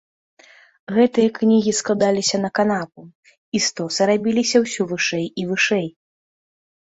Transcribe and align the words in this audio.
Гэтыя 0.95 1.29
кнігі 1.37 1.73
складаліся 1.79 2.37
на 2.45 2.49
канапу, 2.59 3.01
і 3.59 3.63
стосы 3.67 4.01
рабіліся 4.11 4.57
ўсё 4.65 4.81
вышэй 4.95 5.25
і 5.43 5.45
вышэй. 5.51 5.87